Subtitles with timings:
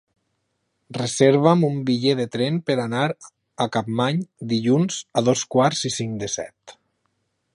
[0.95, 3.03] Reserva'm un bitllet de tren per anar
[3.65, 6.79] a Capmany dilluns a dos quarts i cinc de set.